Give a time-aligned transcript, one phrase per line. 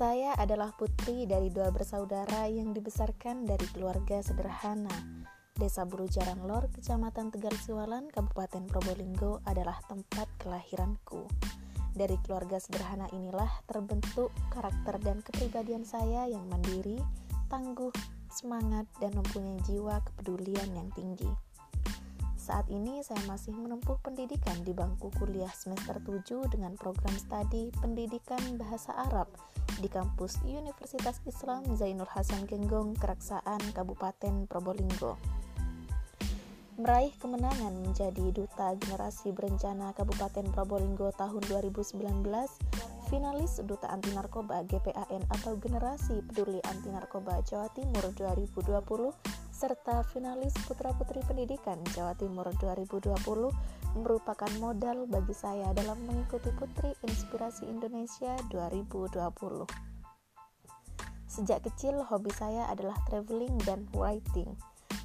[0.00, 4.88] Saya adalah putri dari dua bersaudara yang dibesarkan dari keluarga sederhana.
[5.52, 11.28] Desa Bulu Jarang Lor, Kecamatan Tegal Siwalan, Kabupaten Probolinggo adalah tempat kelahiranku.
[11.92, 16.96] Dari keluarga sederhana inilah terbentuk karakter dan kepribadian saya yang mandiri,
[17.52, 17.92] tangguh,
[18.32, 21.28] semangat, dan mempunyai jiwa kepedulian yang tinggi.
[22.40, 28.40] Saat ini saya masih menempuh pendidikan di bangku kuliah semester 7 dengan program studi Pendidikan
[28.56, 29.28] Bahasa Arab
[29.76, 35.20] di kampus Universitas Islam Zainul Hasan Genggong, Keraksaan, Kabupaten Probolinggo.
[36.80, 42.24] Meraih kemenangan menjadi Duta Generasi Berencana Kabupaten Probolinggo tahun 2019,
[43.10, 48.70] finalis Duta Anti Narkoba GPAN atau Generasi Peduli Anti Narkoba Jawa Timur 2020
[49.50, 53.10] serta finalis Putra Putri Pendidikan Jawa Timur 2020
[53.98, 59.18] merupakan modal bagi saya dalam mengikuti Putri Inspirasi Indonesia 2020.
[61.26, 64.54] Sejak kecil hobi saya adalah traveling dan writing.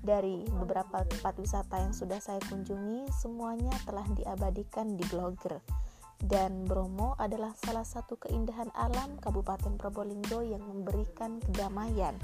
[0.00, 5.60] Dari beberapa tempat wisata yang sudah saya kunjungi, semuanya telah diabadikan di blogger.
[6.20, 12.14] Dan Bromo adalah salah satu keindahan alam Kabupaten Probolinggo yang memberikan kedamaian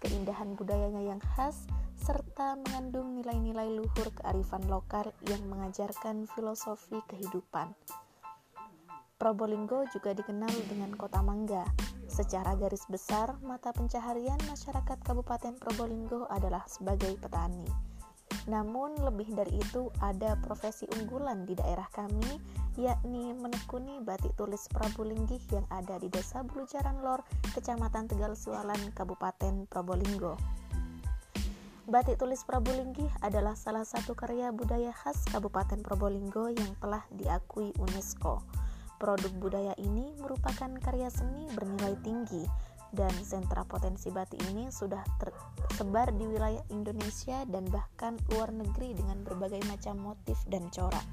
[0.00, 1.68] keindahan budayanya yang khas,
[2.00, 7.76] serta mengandung nilai-nilai luhur kearifan lokal yang mengajarkan filosofi kehidupan.
[9.20, 11.68] Probolinggo juga dikenal dengan kota mangga.
[12.08, 17.89] Secara garis besar, mata pencaharian masyarakat Kabupaten Probolinggo adalah sebagai petani.
[18.48, 22.40] Namun, lebih dari itu, ada profesi unggulan di daerah kami,
[22.80, 27.20] yakni menekuni batik tulis Prabu Linggih yang ada di Desa Bulujaran Lor,
[27.52, 30.40] Kecamatan Tegal Sualan, Kabupaten Probolinggo.
[31.90, 37.74] Batik tulis Prabu Linggih adalah salah satu karya budaya khas Kabupaten Probolinggo yang telah diakui
[37.82, 38.40] UNESCO.
[39.00, 42.44] Produk budaya ini merupakan karya seni bernilai tinggi
[42.90, 49.22] dan sentra potensi batik ini sudah tersebar di wilayah Indonesia dan bahkan luar negeri dengan
[49.22, 51.04] berbagai macam motif dan corak.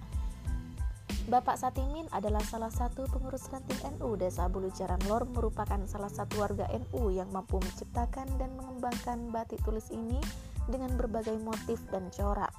[1.28, 6.40] Bapak Satimin adalah salah satu pengurus ranting NU Desa Bulu Jaran Lor merupakan salah satu
[6.40, 10.24] warga NU yang mampu menciptakan dan mengembangkan batik tulis ini
[10.72, 12.56] dengan berbagai motif dan corak.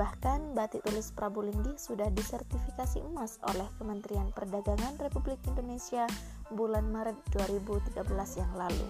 [0.00, 6.08] Bahkan batik tulis Prabu Linggih sudah disertifikasi emas oleh Kementerian Perdagangan Republik Indonesia
[6.54, 8.02] bulan Maret 2013
[8.38, 8.88] yang lalu.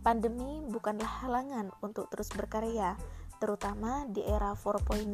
[0.00, 2.96] Pandemi bukanlah halangan untuk terus berkarya,
[3.36, 5.12] terutama di era 4.0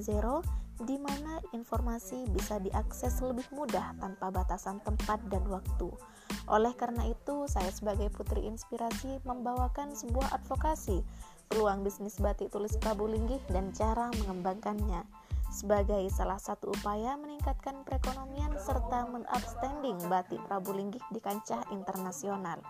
[0.77, 5.89] di mana informasi bisa diakses lebih mudah tanpa batasan tempat dan waktu.
[6.47, 11.03] Oleh karena itu, saya sebagai putri inspirasi membawakan sebuah advokasi
[11.49, 18.55] peluang bisnis batik tulis Prabu Linggih dan cara mengembangkannya sebagai salah satu upaya meningkatkan perekonomian
[18.61, 22.61] serta men-upstanding batik Prabu Linggih di kancah internasional.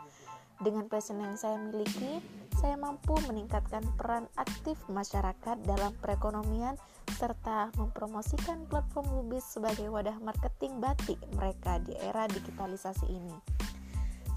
[0.57, 2.25] Dengan passion yang saya miliki,
[2.57, 6.81] saya mampu meningkatkan peran aktif masyarakat dalam perekonomian
[7.13, 13.37] serta mempromosikan platform Lubis sebagai wadah marketing batik mereka di era digitalisasi ini.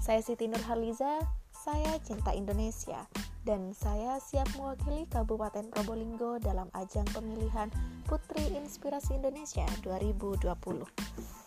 [0.00, 1.24] Saya Siti Nurhaliza,
[1.60, 3.04] saya cinta Indonesia
[3.44, 7.68] dan saya siap mewakili Kabupaten Probolinggo dalam ajang pemilihan
[8.08, 11.39] Putri Inspirasi Indonesia 2020.